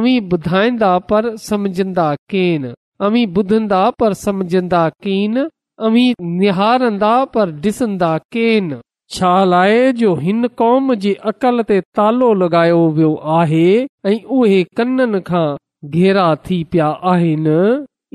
अमी 0.00 0.10
ॿुधाईंदा 0.34 0.90
पर 1.12 1.26
समझंदा 1.44 2.04
केन 2.34 2.66
अमी 3.06 3.24
ॿुधंदा 3.38 3.80
पर 4.02 4.12
समझंदा 4.20 4.82
कीन 5.06 5.40
अवी 5.86 6.04
निहारंदा 6.34 7.12
पर 7.36 7.52
ॾिसंदा 7.68 8.10
केन 8.36 8.68
छा 9.16 9.32
लाए 9.52 9.80
जो 10.02 10.14
हिन 10.26 10.46
क़ौम 10.60 10.94
जे 11.06 11.14
अकल 11.32 11.62
ते 11.70 11.80
तालो 12.00 12.32
लॻायो 12.42 12.78
वियो 12.98 13.14
आहे 13.38 13.66
ऐं 14.06 14.14
उहे 14.38 14.62
कननि 14.80 15.20
खां 15.30 15.46
घेरा 15.96 16.28
थी 16.46 16.62
पिया 16.74 16.88
आहिनि 17.14 17.58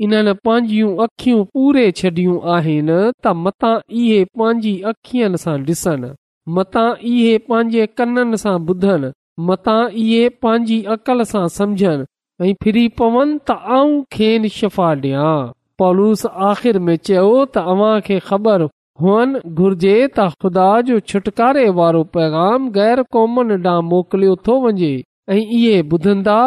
इन्हनि 0.06 0.34
पंहिंजियूं 0.48 0.96
अखियूं 1.06 1.44
पूरे 1.54 1.86
छॾियूं 2.02 2.38
आहिनि 2.56 2.98
त 3.22 3.34
मतां 3.44 3.74
इहे 4.04 4.24
पंहिंजी 4.40 4.74
अखियुनि 4.94 5.38
सां 5.44 5.56
ॾिसनि 5.76 6.14
मता 6.56 6.84
इहे 7.08 7.32
पंहिंजे 7.50 7.84
कननि 7.98 8.38
सां 8.42 8.54
ॿुधनि 8.72 9.10
मता 9.48 9.74
इहे 10.04 10.22
पंहिंजी 10.44 10.78
अक़ल 10.94 11.22
सां 11.32 11.42
समझन 11.56 12.04
ऐं 12.46 12.52
फिरी 12.64 12.84
पवनि 13.00 13.36
त 13.50 13.56
आऊं 13.76 13.92
खे 14.16 14.30
शफ़ा 14.58 14.88
ॾियां 15.02 15.34
पॉलूस 15.82 16.24
आख़िर 16.48 16.78
में 16.86 16.96
चयो 17.08 17.28
त 17.56 17.64
अव्हां 17.74 17.92
खे 18.08 18.18
ख़बर 18.30 18.64
हुअनि 19.04 19.42
घुर्जे 19.48 19.94
त 20.06 20.26
ख़ुदा 20.44 20.66
जो 20.88 20.98
छुटकारे 21.12 21.66
वारो 21.80 22.02
पैगाम 22.18 22.68
गैर 22.78 23.02
कौमनि 23.18 23.58
ॾांहुं 23.66 23.88
मोकिलियो 23.92 24.36
थो 24.48 24.58
वञे 24.66 24.90
ऐं 25.36 25.40
इहे 25.42 25.78
ॿुधंदा 25.96 26.40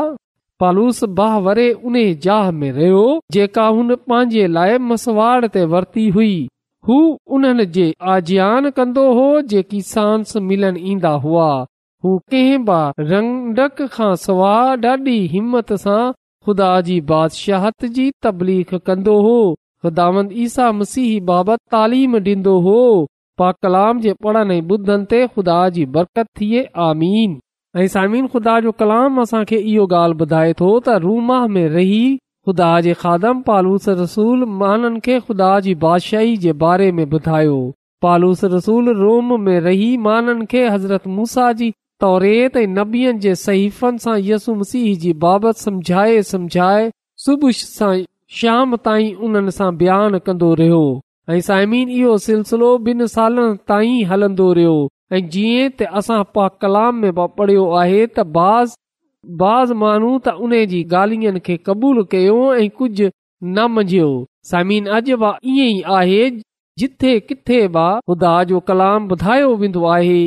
पालूस 0.63 1.03
बाह 1.21 1.37
वरे 1.47 1.67
उन 1.91 2.01
जाह 2.27 2.51
में 2.63 2.69
रहियो 2.79 3.03
जेका 3.37 3.67
हुन 3.77 3.95
पंहिंजे 4.11 4.47
लाइ 4.57 4.77
मसवाड़ 4.91 5.53
ते 5.55 5.63
वर्ती 5.75 6.07
हुई 6.17 6.31
आजियान 6.89 8.69
कंदो 8.75 9.05
हो 9.15 9.41
कंदो 9.47 9.51
हो 19.23 20.71
मसीह 20.71 21.19
बाबति 21.23 21.65
तालीम 21.71 22.15
ॾींदो 22.15 22.59
हो 22.61 22.75
पा 23.37 23.51
कलाम 23.63 23.99
जे 23.99 24.13
पढ़ण 24.23 24.51
ॿुधनि 24.71 25.05
ते 25.13 25.25
ख़ुदा 25.27 25.57
जी 25.77 25.85
बरकत 25.95 26.27
थिए 26.41 26.67
आमीन 26.89 27.39
ऐं 27.75 27.87
सामिन 27.95 28.27
ख़ुदा 28.35 28.59
जो 28.67 28.71
कलाम 28.83 29.21
असांखे 29.21 29.55
इहो 29.73 29.87
ॻाल्हि 30.01 30.19
ॿुधाए 30.25 30.53
थो 30.59 30.69
त 30.87 30.99
रूमा 31.07 31.39
में 31.55 31.67
रही 31.77 32.03
ख़ुदा 32.47 32.69
जी 32.85 32.93
खादम 33.01 33.41
पालूस 33.47 33.87
रसूल 33.97 34.45
माननि 34.61 34.99
खे 35.03 35.19
ख़ुदा 35.25 35.49
जी 35.67 35.73
बादशाही 35.83 36.35
जे 36.45 36.53
बारे 36.63 36.87
में 36.97 37.05
ॿुधायो 37.17 37.59
पालूस 38.05 38.43
रसूल 38.53 38.93
रोम 38.97 39.39
में 39.43 39.59
रही 39.67 39.85
खे 40.53 40.65
हज़रत 40.69 41.07
मूसा 41.19 41.45
जी 41.61 41.69
तौरेत 42.05 42.53
त 42.57 42.65
नबियनि 42.79 43.19
जे 43.25 43.35
सही 43.43 43.71
यसी 44.31 44.83
जी 45.05 45.13
बाबति 45.23 45.61
समुझाए 45.67 46.21
समझाए 46.31 46.83
सुबुह 47.27 47.51
सां 47.69 47.93
शाम 48.41 48.75
ताईं 48.89 49.15
उन्हनि 49.29 49.55
सां 49.61 49.71
बयानु 49.83 50.19
कंदो 50.29 50.53
रहियो 50.63 50.83
ऐं 51.33 51.39
साइमीन 51.49 51.95
इहो 52.01 52.17
सिलसिलो 52.27 52.73
बिन 52.89 53.05
सालनि 53.17 53.49
ताईं 53.73 53.95
हलंदो 54.13 54.51
रहियो 54.59 54.75
ऐं 55.15 55.25
जीअं 55.37 55.89
असां 56.01 56.21
पा 56.37 56.47
कलाम 56.65 57.03
में 57.05 57.13
पढ़ियो 57.41 57.65
आहे 57.83 58.01
त 58.07 58.25
बाज़ 58.39 58.77
बाज़ 59.39 59.71
माणू 59.81 60.17
त 60.25 60.29
उन 60.45 60.51
जी 60.69 60.83
ॻाल्हियुनि 60.91 61.39
खे 61.45 61.55
क़बूलु 61.65 62.03
कयो 62.11 62.37
ऐं 62.55 62.69
कुझु 62.77 63.07
न 63.45 63.65
मझियो 63.75 64.07
समीन 64.51 64.87
अॼु 64.95 65.15
बि 65.21 65.29
ईअं 65.51 65.77
ई 65.77 65.81
आहे 65.97 66.29
जिथे 66.79 67.17
किथे 67.29 67.65
वा 67.75 67.85
ख़ुदा 68.09 68.33
जो 68.49 68.59
कलाम 68.69 69.07
ॿुधायो 69.15 69.55
वेंदो 69.61 69.85
आहे 69.95 70.19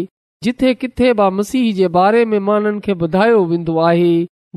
जिथे 0.45 0.73
किथे 0.83 1.13
वा 1.19 1.29
मसीह 1.39 1.73
जे 1.77 1.89
बारे 1.99 2.25
में 2.31 2.39
माननि 2.49 2.81
खे 2.87 2.95
ॿुधायो 3.09 3.45
वेंदो 3.53 3.77
आहे 3.91 4.13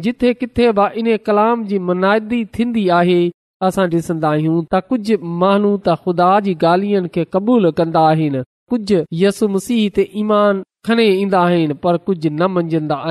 जिथे 0.05 0.33
किथे 0.41 0.71
बि 0.79 0.87
इन्हे 0.99 1.17
कलाम 1.27 1.65
जी 1.71 1.79
मनाइदी 1.89 2.43
थींदी 2.55 2.87
आहे 2.99 3.19
असां 3.67 3.87
डि॒संदा 3.89 4.29
आहियूं 4.35 4.57
त 4.73 4.81
कुझु 4.89 5.17
माण्हू 5.43 5.75
त 5.87 5.95
ख़ुदा 6.05 6.31
जी 6.47 6.53
ॻाल्हियुनि 6.65 7.13
खे 7.17 7.23
क़बूलु 7.33 7.71
कंदा 7.81 8.05
आहिनि 8.15 8.43
कुझु 8.73 9.47
मसीह 9.57 9.85
ते 9.95 10.09
ईमान 10.25 10.63
खणी 10.87 11.09
ईंदा 11.21 11.47
पर 11.85 11.97
कुझु 12.07 12.29
न 12.39 12.53
मंझंदा 12.57 13.03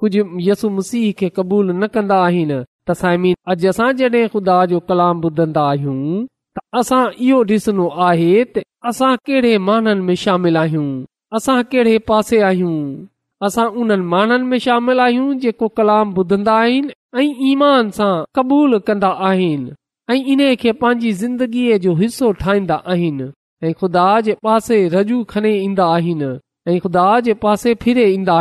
कुझु 0.00 0.22
यसु 0.46 0.68
मसीह 0.70 1.12
खे 1.18 1.28
क़बूल 1.36 1.70
न 1.72 1.86
कंदा 1.94 2.16
आहिनि 2.26 2.56
त 2.88 2.92
साइमीन 3.00 3.34
अॼु 3.52 3.68
असां 3.70 3.86
जॾहिं 4.00 4.26
ख़ुदा 4.34 4.56
जो 4.72 4.78
कलाम 4.90 5.16
ॿुधंदा 5.28 5.62
आहियूं 5.70 5.98
त 6.58 6.62
असां 6.80 7.00
इहो 7.28 7.38
ॾिसणो 7.54 7.86
आहे 8.08 8.32
त 8.56 8.62
असां 8.90 9.10
कहिड़े 9.26 9.52
माननि 9.68 10.04
में 10.10 10.14
शामिल 10.24 10.56
आहियूं 10.62 10.86
असां 11.38 11.56
कहिड़े 11.72 11.96
पासे 12.10 12.40
आहियूं 12.50 12.76
असां 13.46 13.66
उन्हनि 13.82 14.06
माननि 14.12 14.46
में 14.52 14.58
शामिल 14.66 15.00
आहियूं 15.06 15.28
जेको 15.46 15.66
कलाम 15.80 16.06
ॿुधंदा 16.20 16.54
आहिनि 16.64 16.94
ऐं 17.18 17.28
ईमान 17.50 17.84
सां 17.98 18.14
क़बूल 18.38 18.78
कंदा 18.90 19.10
आहिनि 19.30 19.74
ऐं 20.10 20.18
इन्हे 20.34 20.54
खे 20.62 20.72
पंहिंजी 20.84 21.12
ज़िंदगीअ 21.22 21.78
जो 21.88 21.92
हिसो 22.02 22.26
ठाहींदा 22.44 22.78
आहिनि 22.94 23.30
ऐं 23.66 23.74
ख़ुदा 23.82 24.06
जे 24.26 24.32
पासे 24.48 24.78
रजू 24.96 25.22
खणी 25.34 25.52
ईंदा 25.66 25.86
आहिनि 25.98 26.30
ऐं 26.72 26.78
ख़ुदा 26.86 27.08
जे 27.24 27.32
पासे 27.46 27.70
फिरे 27.86 28.06
ईंदा 28.16 28.40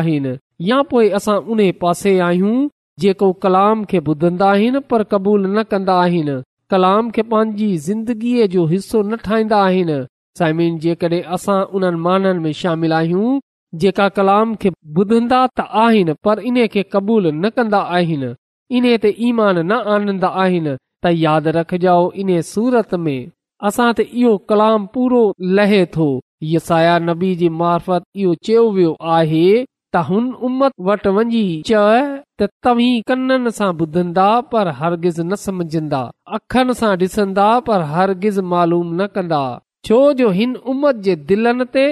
या 0.65 0.77
असां 1.15 1.37
उन 1.51 1.59
पासे 1.81 2.17
आहियूं 2.27 2.67
जेको 2.99 3.31
कलाम 3.43 3.83
खे 3.89 3.99
ॿुधंदा 4.07 4.49
आहिनि 4.51 4.79
पर 4.89 5.03
कबूल 5.11 5.45
न 5.57 5.63
कंदा 5.71 5.95
आहिनि 6.03 6.35
कलाम 6.71 7.09
खे 7.15 7.21
पंहिंजी 7.31 7.69
ज़िंदगीअ 7.87 8.45
जो 8.53 8.65
हिसो 8.71 9.01
न 9.01 9.15
ठाहींदा 9.25 9.57
आहिनि 9.65 11.19
असां 11.35 11.59
उन्हनि 11.75 11.99
माननि 12.07 12.39
में 12.43 12.51
शामिल 12.61 12.93
आहियूं 12.99 13.39
जेका 13.83 14.07
कलाम 14.17 14.55
खे 14.61 14.69
ॿुधंदा 15.01 15.41
त 15.59 15.67
आहिनि 15.83 16.13
पर 16.25 16.39
इन 16.49 16.65
खे 16.73 16.83
क़बूल 16.93 17.27
न 17.31 17.49
कंदा 17.57 17.79
आहिनि 17.97 18.33
इन 18.77 18.85
ते 19.03 19.15
ईमान 19.29 19.57
न 19.65 19.71
आनंदा 19.95 20.27
आहिनि 20.43 20.75
त 21.03 21.13
यादि 21.25 21.51
रखजो 21.59 21.97
इन 22.21 22.29
सूरत 22.51 22.95
में 23.05 23.19
असां 23.67 23.91
त 23.97 24.07
इहो 24.09 24.37
कलाम 24.49 24.85
पूरो 24.95 25.23
लहे 25.59 25.85
थो 25.97 26.09
यसाया 26.53 26.97
नबी 27.09 27.33
जी 27.41 27.49
मार्फत 27.61 28.03
इहो 28.21 28.33
चयो 28.45 28.69
वियो 28.77 28.95
आहे 29.19 29.47
त 29.95 29.97
हुन 30.07 30.25
उमत 30.47 30.71
वटि 30.87 31.09
वञी 31.17 31.43
च 31.67 32.45
तव्हीं 32.65 32.95
कननि 33.09 33.51
सां 33.57 33.69
ॿुधंदा 33.83 34.25
पर 34.53 34.67
हरगिज़ 34.79 35.21
न 35.21 35.35
समझंदा 35.45 36.01
अखनि 36.37 36.73
सां 36.79 36.89
ॾिसंदा 37.03 37.45
पर 37.69 37.81
हरगिज़ 37.91 38.39
मालूम 38.53 38.87
न 39.01 39.07
कंदा 39.15 39.41
छो 39.89 39.99
जो 40.21 40.29
हिन 40.39 40.55
उमत 40.73 40.95
जे 41.07 41.15
दिलनि 41.31 41.65
ते 41.75 41.85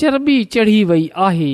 चरबी 0.00 0.36
चढ़ी 0.56 0.82
वई 0.92 1.04
आहे 1.26 1.50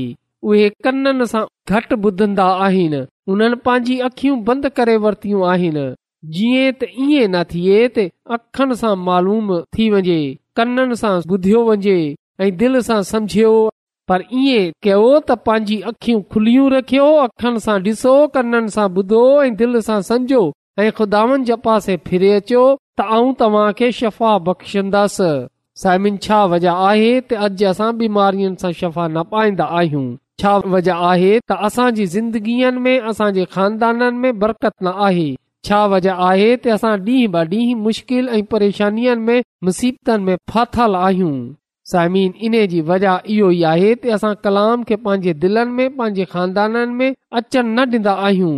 उहे 0.50 0.68
कननि 0.86 1.26
सां 1.34 1.42
घटि 1.78 1.94
ॿुधंदा 2.10 2.46
आहिनि 2.68 3.00
उन्हनि 3.32 3.56
पंहिंजी 3.66 3.98
अखियूं 4.10 4.36
बंदि 4.50 4.70
करे 4.78 4.96
वरितियूं 5.06 5.44
आहिनि 5.54 5.86
जीअं 6.36 6.70
त 6.80 6.92
ईअं 7.06 7.30
न 7.32 7.42
थिए 7.54 7.80
त 7.98 8.06
अखनि 8.38 8.74
सां 8.84 8.94
मालूम 9.08 9.48
थी 9.74 9.90
वञे 9.96 10.20
कननि 10.60 10.96
सां 11.02 11.14
ॿुधियो 11.34 11.64
वञे 11.72 11.98
ऐं 12.42 12.48
दिलि 12.64 12.82
सां 12.90 13.00
सम्झियो 13.12 13.52
पर 14.08 14.22
ई 14.32 14.52
कयो 14.84 15.00
त 15.20 15.36
पंहिंजी 15.46 15.76
अखियूं 15.90 16.20
खुलियूं 16.34 16.68
रखियो 16.74 17.08
कननि 17.42 17.92
सां 18.76 18.88
ॿुधो 19.00 19.22
ऐं 19.42 19.54
दिल 19.62 19.80
सां 19.88 19.98
सम्झो 20.10 20.40
ऐं 20.84 20.90
खुदा 21.00 21.22
फिरे 22.10 22.30
अचो 22.36 22.62
त 22.98 23.06
आऊं 23.16 23.32
तव्हां 23.42 23.66
खे 23.80 23.90
शफ़ा 23.98 24.30
बख़्शंदसि 24.46 25.28
साइमिन 25.82 26.16
छा 26.28 26.38
वजह 26.54 26.86
आहे 26.86 27.10
त 27.20 27.42
अॼु 27.48 27.66
असां 27.72 27.90
बीमारियुनि 27.98 28.60
सां 28.62 28.72
शफ़ा 28.80 29.06
न 29.08 29.22
पाईंदा 29.34 29.64
आहियूं 29.82 30.06
छा 30.42 30.56
वजह 30.76 31.04
आहे 31.12 31.34
त 31.38 31.60
असांजी 31.70 32.06
ज़िंदगीअ 32.16 32.72
में 32.86 32.96
असांजे 33.12 33.44
खानदाननि 33.56 34.10
में 34.24 34.38
बरकत 34.44 34.74
न 34.82 34.96
आहे 35.10 35.28
छा 35.68 35.84
वजह 35.96 36.24
आहे 36.32 36.50
त 36.56 36.74
असां 36.80 36.96
ॾींहं 37.12 37.30
ब 37.36 37.46
ॾींहं 37.54 37.84
मुश्किल 37.90 38.28
ऐं 38.38 38.42
परेशानियुनि 38.56 39.24
में 39.30 39.42
मुसीबतनि 39.70 40.24
में 40.28 40.36
फाथल 40.54 40.94
आहियूं 41.06 41.34
साइमिन 41.90 42.32
इन 42.46 42.54
जी 42.70 42.80
वजह 42.88 43.20
इहो 43.34 43.50
ई 43.50 43.60
आहे 43.68 43.92
की 44.00 44.08
असां 44.16 44.32
कलाम 44.46 44.82
खे 44.88 44.96
पंहिंजे 45.04 45.32
दिलनि 45.44 45.70
में 45.76 45.94
पंहिंजे 46.00 46.24
खानदाननि 46.32 46.94
में 46.98 47.14
अचनि 47.38 47.68
न 47.68 47.86
ॾींदा 47.94 48.12
आहियूं 48.26 48.56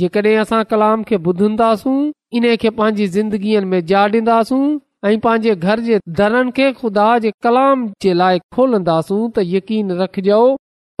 जेकॾहिं 0.00 0.36
असां 0.42 0.58
कलाम 0.72 1.02
खे 1.10 1.16
ॿुधंदासूं 1.28 1.94
इन 2.40 2.46
खे 2.64 2.70
पंहिंजे 2.80 3.06
ज़िंदगीअ 3.14 3.62
में 3.70 3.78
जाड़ींदासूं 3.92 4.60
ऐं 5.12 5.16
पंहिंजे 5.28 5.54
घर 5.68 5.80
जे 5.88 6.00
दरनि 6.20 6.50
खे 6.58 6.66
खुदा 6.82 7.06
जे 7.26 7.32
कलाम 7.46 7.88
जे 8.06 8.12
लाइ 8.24 8.44
खोलंदासूं 8.58 9.22
त 9.30 9.46
यकीन 9.54 9.96
रखजो 10.02 10.42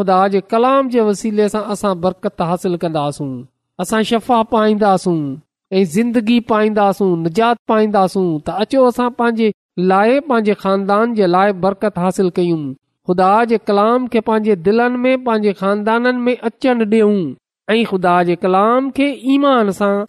ख़ुदा 0.00 0.18
जे 0.36 0.40
कलाम 0.54 0.88
जे 0.96 1.04
वसीले 1.10 1.44
सां 1.56 1.62
असां 1.76 1.92
बरकत 2.06 2.42
हासिल 2.54 2.80
कंदासूं 2.86 3.28
असां 3.84 4.00
शफ़ा 4.14 4.40
पाईंदासूं 4.56 5.18
ऐं 5.78 5.84
ज़िंदगी 5.98 6.40
पाईंदासूं 6.54 7.12
निजात 7.28 7.60
पाईंदासूं 7.74 8.26
त 8.48 8.56
अचो 8.64 8.82
असां 8.94 9.06
पंहिंजे 9.22 9.48
लाइ 9.78 10.20
पंहिंजे 10.28 10.52
ख़ानदान 10.60 11.14
जे 11.14 11.26
लाइ 11.26 11.52
बरकत 11.62 11.98
हासिल 11.98 12.28
कयूं 12.38 13.10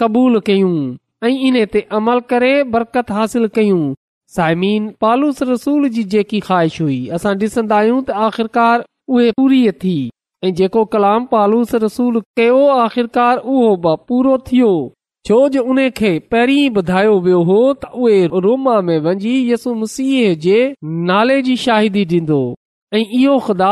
कबूल 0.03 0.39
कयूं 0.49 0.73
इन 1.29 1.63
ते 1.73 1.81
अमल 1.99 2.19
करे 2.29 2.53
बरकत 2.77 3.11
हासिल 3.19 3.47
कयूं 3.59 3.83
साइमीन 4.37 4.89
पालूस 5.01 5.43
रसूल 5.53 5.89
जी 5.97 6.03
जेकी 6.17 6.39
ख़्वाहिश 6.49 6.81
हुई 6.81 6.99
असां 7.19 7.35
ॾिसंदा 7.43 7.77
आहियूं 7.83 9.71
थी 9.83 9.95
ऐं 10.45 10.53
जेको 10.61 10.85
कलाम 10.95 11.25
पालूस 11.37 11.75
रसूल 11.87 12.19
कयो 12.39 12.65
आख़िरकार 12.83 13.37
उहो 13.55 13.75
बि 13.87 13.95
पूरो 14.07 14.37
थियो 14.51 14.71
छो 15.25 15.37
उन 15.61 15.89
खे 15.97 16.17
पहिरीं 16.31 16.69
ॿुधायो 16.79 17.19
वियो 17.21 17.41
हो 17.49 17.61
तो 17.83 18.09
यसु 19.25 19.73
मसीह 19.75 20.33
जी 21.47 21.55
शाहिदी 21.63 22.05
ॾींदो 22.17 22.39
ऐं 22.93 23.37
जुदा 23.47 23.71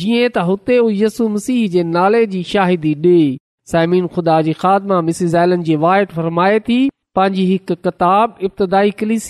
जीअं 0.00 0.28
त 0.34 0.38
हुते 0.48 0.78
यसु 1.02 1.28
मसीह 1.36 1.68
जे 1.70 1.82
नाले 1.92 2.24
जी 2.34 2.42
शाहिदी 2.52 2.94
डे॒ 3.06 3.70
समीन 3.70 4.06
खुदा 4.16 4.36
जी 4.48 4.52
ख़ीज़ाइलनि 4.60 5.64
जी 5.70 5.76
वाइट 5.84 6.12
फरमाए 6.18 6.60
थी 6.68 6.76
पंहिंजी 7.18 7.44
हिकु 7.52 7.74
किताब 7.88 8.36
इब्ती 8.50 8.90
कलिस 9.02 9.28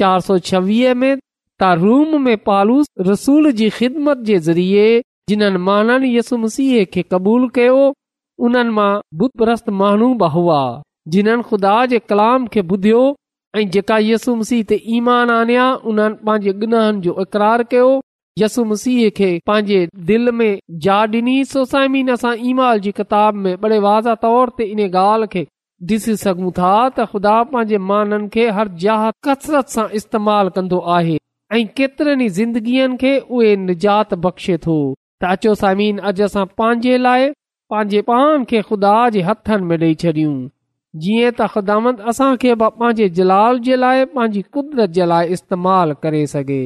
चार 0.00 0.20
सौ 0.26 0.36
छवीह 0.48 0.92
में 0.94 1.16
रूम 1.64 2.18
में 2.22 2.36
पालूस 2.46 2.86
रसूल 3.06 3.50
जी 3.58 3.68
ख़िदमत 3.78 4.18
जे 4.26 4.38
ज़रिए 4.48 5.00
जिन्हनि 5.28 5.58
माननि 5.66 6.16
यसु 6.16 6.36
मसीह 6.44 6.84
खे 6.94 7.02
क़बूल 7.12 7.48
कयो 7.56 7.92
उन्हनि 8.46 8.70
मां 8.76 9.56
माण्हू 9.78 10.12
बि 10.20 10.28
हुआ 10.34 10.60
जिन्हनि 11.14 11.42
खुदा 11.50 11.74
जे 11.94 11.98
कलाम 12.10 12.46
खे 12.54 12.60
ॿुधियो 12.72 13.00
ऐ 13.56 13.64
जेका 13.74 13.98
यसुम 14.10 14.42
सीह 14.50 14.62
ते 14.72 14.80
ईमान 15.00 15.30
आन्या 15.40 15.66
उन्हनि 15.90 16.16
पंहिंजे 16.28 16.52
गुनाहनि 16.62 17.00
जो 17.08 17.16
इक़रार 17.22 17.62
कयो 17.72 17.90
यसु 18.38 18.64
मसीह 18.72 19.08
खे 19.18 19.30
पंहिंजे 19.46 19.86
दिलि 20.12 20.30
में 20.40 20.58
जा 20.86 21.04
डि॒नी 21.16 21.36
सोसाइमीन 21.54 22.08
असां 22.18 22.34
ईमाल 22.50 22.80
जी 22.86 22.92
किताब 23.00 23.42
में 23.46 23.54
बड़े 23.60 23.78
वाज़ा 23.90 24.14
तौर 24.26 24.54
ते 24.60 24.70
इन 24.76 24.88
ॻाल्हि 24.90 25.26
खे 25.32 25.46
ॾिसी 25.94 26.16
सघूं 26.26 26.50
था 26.60 26.70
त 26.88 27.08
ख़ुदा 27.12 27.38
पंहिंजे 27.54 27.78
माननि 27.92 28.28
खे 28.36 28.48
हर 28.60 28.72
जहा 28.86 29.10
कसरत 29.28 29.76
सां 29.78 29.88
इस्तेमाल 30.02 30.48
कंदो 30.58 30.78
आहे 30.98 31.16
ऐं 31.56 31.66
केतरनि 31.76 32.28
जिंदगियनि 32.38 32.96
खे 33.00 33.18
उहे 33.18 33.54
निजात 33.66 34.12
बख़्शे 34.24 34.56
थो 34.64 34.74
त 35.20 35.24
अचो 35.34 35.54
सामीन 35.60 35.98
अॼु 36.08 36.24
असां 36.24 36.44
पंहिंजे 36.60 36.96
लाइ 37.04 37.30
पंहिंजे 37.72 38.00
पाण 38.10 38.44
खे 38.50 38.60
ख़ुदा 38.68 38.92
जे 39.14 39.22
हथनि 39.28 39.64
में 39.70 39.78
ॾेई 39.84 39.94
छॾियूं 40.02 40.34
जीअं 41.04 41.30
त 41.38 41.46
ख़ुदामंद 41.54 42.00
असां 42.12 42.28
खे 42.42 42.54
बि 42.62 42.68
पंहिंजे 42.80 43.08
जलाल 43.20 43.58
जे 43.68 43.76
लाइ 43.84 44.04
पंहिंजी 44.16 44.42
कुदरत 44.58 44.90
जे 44.98 45.06
लाइ 45.14 45.32
इस्तेमाल 45.38 45.92
करे 46.02 46.20
सघे 46.34 46.60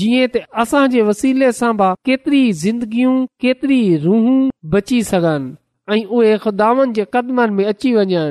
जीअं 0.00 0.28
त 0.36 0.44
असां 0.64 0.84
वसीले 1.10 1.50
सां 1.60 1.72
बि 1.82 1.90
केतिरी 2.10 2.42
ज़िंदगियूं 2.64 3.18
केतिरी 3.46 3.80
रूह 4.06 4.32
बची 4.76 5.02
सघनि 5.12 5.54
ऐं 5.98 6.02
उहे 6.20 6.38
ख़ुदानि 6.46 6.90
जे 7.00 7.08
कदमनि 7.18 7.54
में 7.60 7.66
अची 7.74 7.94
वञनि 8.00 8.24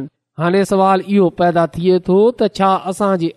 हाणे 0.43 0.65
सवाल 0.73 1.05
इहो 1.17 1.29
पैदा 1.43 1.67
थिए 1.75 1.95
थो 2.09 2.21
त 2.39 2.53
छा 2.59 2.75
असां 2.93 3.13
जे 3.25 3.35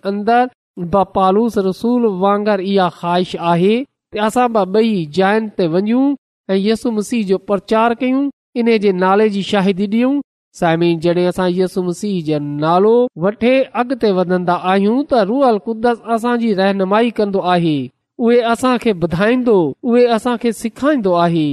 बा 0.79 1.03
पालूस 1.15 1.57
रसूल 1.67 2.05
वांगर 2.21 2.59
इहा 2.59 2.87
ख़्वाहिश 2.99 3.35
आहे 3.39 3.75
की 4.13 4.19
असां 4.27 4.47
ॿई 4.65 5.05
जायुनि 5.17 5.47
ते 5.57 5.67
वञूं 5.73 6.05
ऐं 6.53 6.57
यसु 6.57 6.91
मसीह 6.91 7.25
जो 7.27 7.37
प्रचार 7.49 7.93
कयूं 7.99 8.29
इन 8.59 8.77
जे 8.83 8.91
नाले 9.03 9.27
जी 9.35 9.43
शाहिदी 9.51 9.85
ॾियूं 9.87 10.19
सायमिन 10.59 10.99
जॾहिं 11.03 11.25
असां 11.27 11.49
यसु 11.59 11.83
मसीह 11.89 12.23
जो 12.27 12.39
नालो 12.63 12.95
वठे 13.23 13.53
अॻिते 13.81 14.11
वधंदा 14.17 14.53
आहियूं 14.71 14.97
त 15.11 15.21
रुअल 15.29 15.57
कुदस 15.65 16.01
असांजी 16.15 16.53
रहनुमाई 16.61 17.09
कंदो 17.17 17.39
आहे 17.55 17.77
उहे 18.23 18.39
असांखे 18.53 18.91
ॿुधाईंदो 19.05 19.55
उहे 19.87 20.05
असांखे 20.17 20.51
सिखाईंदो 20.63 21.13
आहे 21.25 21.47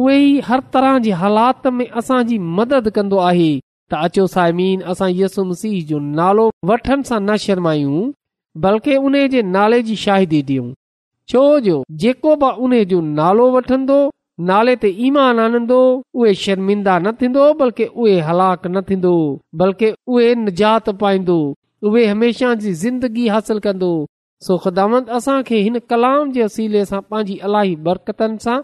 उहे 0.00 0.18
ई 0.26 0.38
हर 0.48 0.60
तरह 0.74 0.98
जे 1.06 1.10
हालात 1.22 1.66
में 1.76 1.86
असांजी 1.98 2.38
मदद 2.58 2.88
कंदो 2.96 3.18
आहे 3.30 3.52
त 3.92 4.02
अचो 4.04 4.26
साइमिन 4.34 4.82
असां 4.92 5.10
यसु 5.22 5.44
मसीह 5.50 5.82
जो 5.88 5.98
नालो 6.18 6.50
वठण 6.70 7.02
सां 7.10 7.20
न 7.28 7.36
शर्मायूं 7.46 8.10
बल्कि 8.64 8.94
उन 8.96 9.14
जे 9.32 9.40
नाले 9.46 9.80
जी 9.86 9.94
शाहिदी 10.02 10.38
डि॒यूं 10.50 10.68
छो 11.32 11.40
जो 11.64 11.74
जेको 12.04 12.34
बि 12.42 12.50
उन 12.66 12.74
जो 12.92 13.00
नालो 13.16 13.48
वठंदो 13.56 13.96
नाले 14.50 14.74
ते 14.84 14.88
ईमान 15.08 15.38
आनंदो 15.46 15.80
उहे 16.20 16.32
शर्मिंदा 16.44 16.94
न 17.04 17.12
थींदो 17.22 17.42
बल्कि 17.62 17.84
उहे 18.04 18.14
हलाक 18.28 18.64
न 18.66 18.82
थींदो 18.90 19.12
बल्कि 19.62 19.90
उहे 20.14 20.30
निजात 20.44 20.88
पाईंदो 21.02 21.36
उहे 21.90 22.06
हमेशा 22.12 22.54
जी 22.62 22.72
ज़िंदगी 22.84 23.26
हासिल 23.34 23.58
कंदो 23.66 23.90
सोखदामत 24.48 25.08
असांखे 25.18 25.60
हिन 25.66 25.78
कलाम 25.90 26.32
जे 26.38 26.44
वसीले 26.44 26.84
सां 26.92 27.00
पंहिंजी 27.10 27.36
अलाई 27.50 27.74
बरतनि 27.90 28.38
सां 28.46 28.58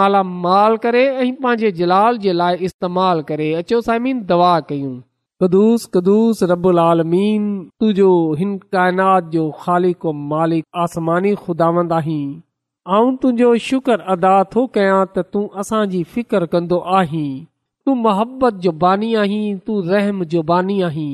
मालामाल 0.00 0.76
करे 0.86 1.04
ऐं 1.10 1.32
पंहिंजे 1.46 1.72
जलाल 1.82 2.18
जे 2.26 2.32
लाइ 2.42 2.68
इस्तेमाल 2.70 3.22
करे 3.32 3.52
अचो 3.62 3.80
साइमिन 3.90 4.24
दवा 4.32 4.54
कयूं 4.70 4.94
कदुूस 5.42 5.84
कदुस 5.94 6.38
रबु 6.50 6.70
तुंहिंजो 6.76 8.12
हिन 8.38 8.52
काइनात 8.76 9.24
जो 9.32 9.42
ख़ुदांदो 11.42 13.48
शुक्रदा 13.64 14.30
थो 14.54 14.64
कयां 14.78 15.02
त 15.16 15.24
तूं 15.36 15.42
असांजी 15.64 16.00
फिकर 16.14 16.46
कन्दो 16.54 16.78
आहीं 17.00 17.26
तू 17.88 17.94
मोहबत 18.06 18.64
जो 18.68 18.72
बानी 18.86 19.12
आहीं 19.24 19.42
तू 19.66 19.78
रहम 19.90 20.24
जो 20.36 20.42
बानी 20.52 20.78
आहीं 20.88 21.12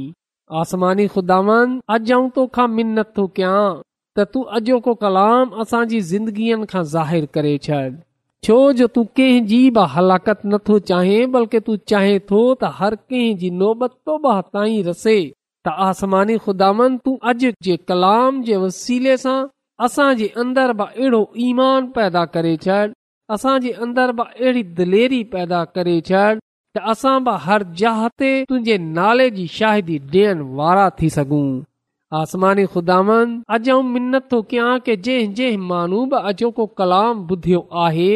आसमानी 0.63 1.09
खुदावंद 1.17 1.77
अॼु 1.97 2.15
आऊं 2.21 2.29
तोखा 2.39 2.67
मिनत 2.77 3.13
थो 3.19 3.27
कयां 3.41 3.67
त 3.75 4.31
तूं 4.35 4.45
अॼो 4.61 4.81
को 4.89 4.95
कलाम 5.05 5.61
असांजी 5.67 6.03
ज़िंदगीअ 6.15 6.65
खां 6.75 6.85
ज़ाहिर 6.95 7.29
करे 7.39 7.59
छॾ 7.69 7.83
छो 8.46 8.55
जो 8.78 8.87
तू 8.94 9.02
कंहिंजी 9.18 9.59
बि 9.74 9.83
हलाकत 9.94 10.40
नथो 10.52 10.78
चाहे 10.90 11.18
बल्कि 11.35 11.59
तूं 11.66 11.76
चाहे 11.90 12.14
थो 12.31 12.38
त 12.55 12.70
हर 12.78 12.94
कंहिंजी 13.11 13.50
त 15.66 15.72
आसमानी 15.88 16.37
ख़ुदा 16.44 16.70
कलाम 17.90 18.40
जे 18.48 18.57
वसीले 18.62 19.16
सां 19.24 19.35
असांजे 19.88 20.26
अहिड़ो 20.44 21.20
ईमान 21.50 21.87
पैदा 21.98 22.24
करे 22.37 22.57
छॾ 22.64 22.81
असांजे 23.37 23.70
अंदर 23.87 24.12
बि 24.20 24.22
अहिड़ी 24.35 24.62
दिलेरी 24.81 25.22
पैदा 25.37 25.62
करे 25.76 25.94
छॾ 26.11 26.24
त 26.35 26.85
असां 26.94 27.14
बि 27.28 27.37
हर 27.46 27.66
जहा 27.83 28.09
ते 28.22 28.33
तुंहिंजे 28.50 28.78
नाले 28.98 29.28
जी 29.38 29.46
शाहिदी 29.59 29.98
ॾियण 30.16 30.42
वारा 30.62 30.88
थी 30.98 31.11
सघूं 31.20 31.46
आसमानी 32.22 32.66
ख़ुदान 32.74 33.31
अॼु 33.59 33.72
आऊं 33.76 33.87
मिनत 33.96 34.28
थो 34.35 34.42
कयां 34.55 34.70
की 34.88 34.96
जंहिं 35.09 35.33
जंहिं 35.42 35.64
माण्हू 35.74 36.05
बि 36.16 36.24
अचो 36.35 36.66
कलाम 36.83 37.24
ॿुधियो 37.33 37.66
आहे 37.87 38.12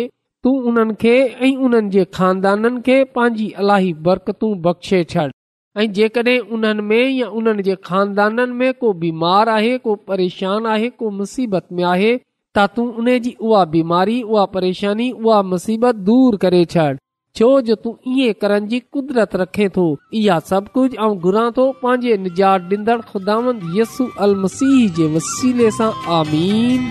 तूं 0.46 0.56
उन्हनि 0.70 0.94
खे 1.00 1.12
ऐं 1.46 1.54
उन्हनि 1.66 1.88
जे 1.90 2.04
ख़ानदाननि 2.16 2.80
खे 2.88 2.96
पंहिंजी 3.14 3.48
अलाही 3.62 3.92
बरकतू 4.09 4.50
बख़्शे 4.66 5.00
छॾ 5.12 5.24
ऐं 5.82 5.87
जेकॾहिं 5.96 6.38
उन्हनि 6.56 6.82
में 6.90 7.09
या 7.20 7.26
उन्हनि 7.40 7.62
जे 7.68 7.74
ख़ानदाननि 7.87 8.52
में 8.61 8.72
को 8.82 8.92
बीमार 9.02 9.48
आहे 9.56 9.76
को 9.87 9.94
परेशान 10.11 10.66
आहे 10.74 10.90
को 11.02 11.11
मुसीबत 11.18 11.66
में 11.78 11.82
आहे 11.94 12.14
त 12.59 12.66
तूं 12.76 12.87
उन 13.02 13.09
जी 13.26 13.35
उहा 13.40 13.64
बीमारी 13.74 14.20
उहा 14.22 14.44
परेशानी 14.54 15.11
उहा 15.24 15.42
मुसीबत 15.54 15.94
दूर 16.11 16.37
करे 16.46 16.64
छॾ 16.76 16.87
छो 17.37 17.50
जो 17.70 17.74
तूं 17.87 17.94
ईअं 18.16 18.32
करण 18.42 18.66
जी 18.68 18.80
कुदरत 18.98 19.35
रखे 19.42 19.68
थो 19.80 19.85
इहा 20.22 20.38
सभु 20.54 20.68
कुझु 20.74 20.96
ऐं 21.06 21.12
घुरां 21.26 21.50
थो 21.59 21.70
पंहिंजे 21.82 22.16
निजात 22.26 22.72
ॾींदड़ 22.74 23.00
ख़ुदांदसू 23.12 24.09
अल 24.26 24.35
मसीह 24.46 24.88
जे 25.00 25.14
वसीले 25.16 25.70
सां 25.82 25.90
आमीन 26.22 26.90